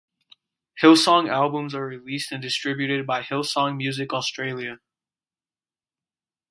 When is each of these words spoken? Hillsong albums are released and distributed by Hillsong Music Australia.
Hillsong 0.81 1.29
albums 1.29 1.75
are 1.75 1.85
released 1.85 2.31
and 2.31 2.41
distributed 2.41 3.05
by 3.05 3.21
Hillsong 3.21 3.77
Music 3.77 4.11
Australia. 4.11 4.79